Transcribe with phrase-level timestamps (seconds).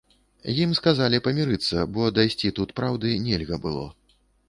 [0.63, 3.89] Ім сказалі памірыцца, бо дайсці тут праўды нельга было.